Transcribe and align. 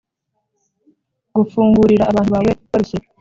Gufungurira 1.35 2.03
abantu 2.09 2.29
bawe 2.35 2.51
barushye 2.71 2.97